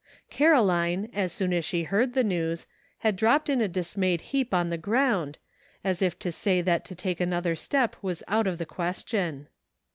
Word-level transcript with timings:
Caroline, 0.31 1.11
as 1.13 1.31
soon 1.31 1.53
as 1.53 1.63
she 1.63 1.83
heard 1.83 2.15
the 2.15 2.23
news, 2.23 2.65
had 3.01 3.15
dropped 3.15 3.51
in 3.51 3.61
a 3.61 3.67
dismayed 3.67 4.21
heap 4.33 4.51
on 4.51 4.71
the 4.71 4.77
ground, 4.79 5.37
as 5.83 6.01
if 6.01 6.17
to 6.17 6.31
say 6.31 6.59
that 6.59 6.83
to 6.85 6.95
take 6.95 7.21
another 7.21 7.55
step 7.55 7.95
was 8.01 8.23
out 8.27 8.47
of 8.47 8.57
the 8.57 8.65
question. 8.65 9.47